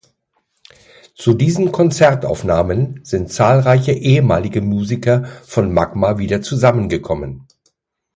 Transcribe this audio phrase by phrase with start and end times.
[1.13, 7.45] Zu diesen Konzertaufnahmen sind zahlreiche ehemalige Musiker von Magma wieder zusammengekommen.